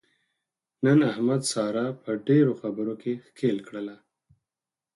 نن 0.85 0.99
احمد 1.11 1.41
ساره 1.53 1.85
په 2.03 2.11
ډېرو 2.27 2.53
خبرو 2.61 2.93
کې 3.01 3.13
ښکېل 3.27 3.57
کړله. 3.67 3.95